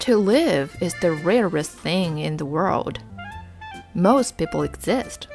To 0.00 0.16
live 0.16 0.76
is 0.80 0.94
the 1.00 1.12
rarest 1.12 1.72
thing 1.72 2.18
in 2.18 2.36
the 2.36 2.46
world. 2.46 3.00
Most 3.94 4.36
people 4.36 4.62
exist. 4.62 5.26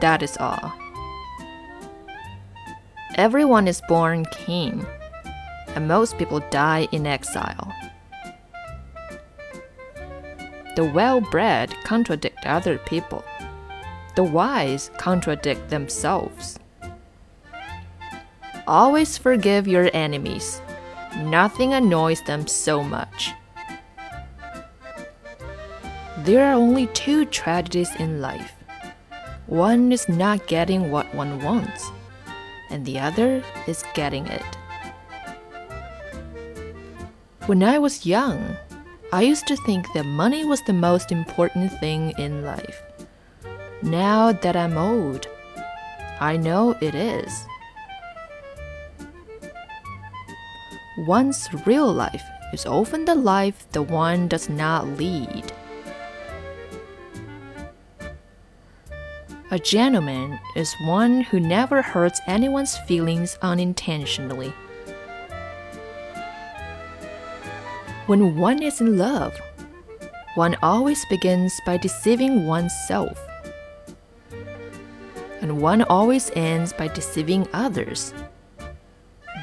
That 0.00 0.22
is 0.22 0.36
all. 0.38 0.72
Everyone 3.16 3.68
is 3.68 3.80
born 3.86 4.24
king, 4.26 4.84
and 5.74 5.86
most 5.86 6.18
people 6.18 6.40
die 6.50 6.88
in 6.92 7.06
exile. 7.06 7.72
The 10.76 10.84
well 10.84 11.20
bred 11.20 11.74
contradict 11.84 12.44
other 12.44 12.78
people, 12.78 13.24
the 14.16 14.24
wise 14.24 14.90
contradict 14.98 15.68
themselves. 15.68 16.58
Always 18.66 19.18
forgive 19.18 19.68
your 19.68 19.90
enemies. 19.92 20.60
Nothing 21.18 21.74
annoys 21.74 22.22
them 22.22 22.46
so 22.46 22.82
much. 22.82 23.32
There 26.18 26.46
are 26.46 26.54
only 26.54 26.86
two 26.88 27.24
tragedies 27.24 27.90
in 27.96 28.20
life 28.20 28.52
one 29.46 29.92
is 29.92 30.08
not 30.08 30.46
getting 30.46 30.90
what 30.90 31.14
one 31.14 31.42
wants, 31.42 31.90
and 32.70 32.86
the 32.86 32.98
other 32.98 33.44
is 33.66 33.84
getting 33.92 34.26
it. 34.26 34.42
When 37.44 37.62
I 37.62 37.78
was 37.78 38.06
young, 38.06 38.56
I 39.12 39.20
used 39.20 39.46
to 39.48 39.56
think 39.66 39.92
that 39.92 40.06
money 40.06 40.46
was 40.46 40.62
the 40.62 40.72
most 40.72 41.12
important 41.12 41.78
thing 41.78 42.14
in 42.16 42.42
life. 42.42 42.82
Now 43.82 44.32
that 44.32 44.56
I'm 44.56 44.78
old, 44.78 45.28
I 46.20 46.38
know 46.38 46.74
it 46.80 46.94
is. 46.94 47.46
One's 50.96 51.48
real 51.66 51.92
life 51.92 52.24
is 52.54 52.64
often 52.64 53.04
the 53.04 53.14
life 53.14 53.66
the 53.72 53.82
one 53.82 54.26
does 54.28 54.48
not 54.48 54.86
lead. 54.96 55.52
A 59.54 59.58
gentleman 59.60 60.40
is 60.56 60.74
one 60.80 61.20
who 61.20 61.38
never 61.38 61.80
hurts 61.80 62.20
anyone's 62.26 62.76
feelings 62.88 63.38
unintentionally. 63.40 64.52
When 68.08 68.36
one 68.36 68.64
is 68.64 68.80
in 68.80 68.98
love, 68.98 69.32
one 70.34 70.56
always 70.60 71.04
begins 71.08 71.52
by 71.64 71.76
deceiving 71.76 72.48
oneself. 72.48 73.16
And 75.40 75.62
one 75.62 75.82
always 75.82 76.32
ends 76.34 76.72
by 76.72 76.88
deceiving 76.88 77.46
others. 77.52 78.12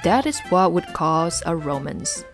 That 0.04 0.26
is 0.26 0.42
what 0.50 0.74
would 0.74 0.88
cause 0.88 1.42
a 1.46 1.56
romance. 1.56 2.26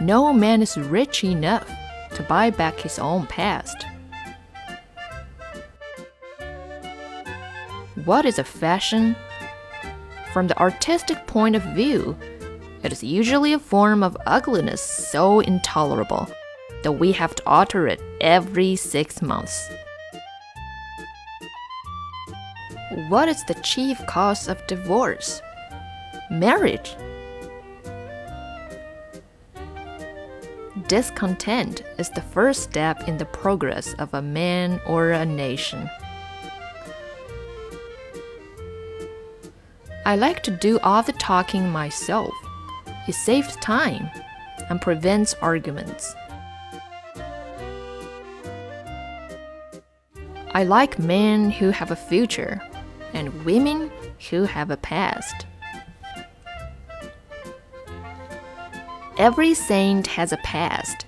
No 0.00 0.32
man 0.32 0.62
is 0.62 0.76
rich 0.76 1.22
enough 1.22 1.70
to 2.14 2.22
buy 2.22 2.50
back 2.50 2.78
his 2.78 2.98
own 2.98 3.26
past. 3.26 3.86
What 8.04 8.24
is 8.24 8.38
a 8.38 8.44
fashion? 8.44 9.14
From 10.32 10.46
the 10.46 10.58
artistic 10.58 11.26
point 11.26 11.54
of 11.54 11.62
view, 11.74 12.16
it 12.82 12.92
is 12.92 13.04
usually 13.04 13.52
a 13.52 13.58
form 13.58 14.02
of 14.02 14.16
ugliness 14.26 14.82
so 14.82 15.40
intolerable 15.40 16.26
that 16.82 16.92
we 16.92 17.12
have 17.12 17.34
to 17.36 17.46
alter 17.46 17.86
it 17.86 18.00
every 18.20 18.74
six 18.76 19.22
months. 19.22 19.68
What 23.08 23.28
is 23.28 23.44
the 23.44 23.54
chief 23.62 24.04
cause 24.06 24.48
of 24.48 24.66
divorce? 24.66 25.40
Marriage. 26.30 26.96
Discontent 30.92 31.82
is 31.96 32.10
the 32.10 32.20
first 32.20 32.62
step 32.64 33.08
in 33.08 33.16
the 33.16 33.24
progress 33.24 33.94
of 33.94 34.12
a 34.12 34.20
man 34.20 34.78
or 34.86 35.10
a 35.10 35.24
nation. 35.24 35.88
I 40.04 40.16
like 40.16 40.42
to 40.42 40.50
do 40.50 40.78
all 40.80 41.02
the 41.02 41.14
talking 41.14 41.70
myself. 41.70 42.34
It 43.08 43.14
saves 43.14 43.56
time 43.56 44.10
and 44.68 44.82
prevents 44.82 45.32
arguments. 45.40 46.14
I 50.50 50.64
like 50.64 50.98
men 50.98 51.50
who 51.50 51.70
have 51.70 51.90
a 51.90 51.96
future 51.96 52.60
and 53.14 53.46
women 53.46 53.90
who 54.28 54.44
have 54.44 54.70
a 54.70 54.76
past. 54.76 55.46
Every 59.18 59.52
saint 59.52 60.06
has 60.06 60.32
a 60.32 60.38
past, 60.38 61.04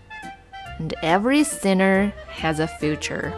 and 0.79 0.95
every 1.03 1.43
sinner 1.43 2.13
has 2.29 2.61
a 2.61 2.69
future. 2.69 3.33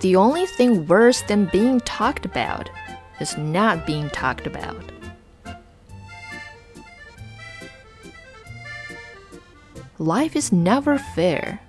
The 0.00 0.16
only 0.16 0.46
thing 0.46 0.86
worse 0.86 1.22
than 1.22 1.46
being 1.46 1.80
talked 1.80 2.26
about 2.26 2.68
is 3.20 3.38
not 3.38 3.86
being 3.86 4.10
talked 4.10 4.46
about. 4.46 4.92
Life 9.98 10.34
is 10.34 10.52
never 10.52 10.98
fair, 10.98 11.60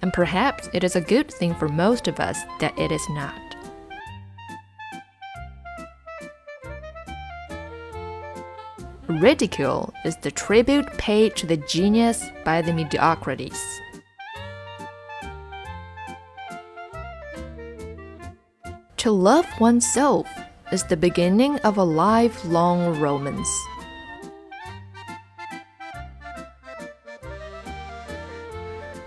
and 0.00 0.12
perhaps 0.12 0.70
it 0.72 0.84
is 0.84 0.94
a 0.94 1.00
good 1.00 1.30
thing 1.30 1.54
for 1.56 1.68
most 1.68 2.06
of 2.06 2.20
us 2.20 2.40
that 2.60 2.78
it 2.78 2.92
is 2.92 3.06
not. 3.10 3.51
Ridicule 9.20 9.92
is 10.04 10.16
the 10.16 10.30
tribute 10.30 10.86
paid 10.98 11.36
to 11.36 11.46
the 11.46 11.56
genius 11.56 12.30
by 12.44 12.62
the 12.62 12.72
mediocrities. 12.72 13.80
To 18.98 19.10
love 19.10 19.46
oneself 19.60 20.28
is 20.70 20.84
the 20.84 20.96
beginning 20.96 21.58
of 21.60 21.76
a 21.76 21.82
lifelong 21.84 23.00
romance. 23.00 23.48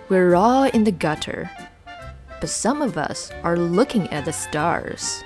We're 0.10 0.36
all 0.36 0.66
in 0.66 0.84
the 0.84 0.92
gutter, 0.92 1.50
but 2.40 2.50
some 2.50 2.82
of 2.82 2.98
us 2.98 3.32
are 3.44 3.58
looking 3.58 4.08
at 4.10 4.26
the 4.26 4.34
stars. 4.34 5.24